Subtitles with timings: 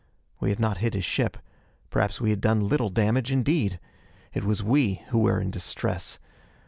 [0.39, 1.37] We had not hit his ship;
[1.91, 3.79] perhaps we had done little damage indeed!
[4.33, 6.17] It was we who were in distress.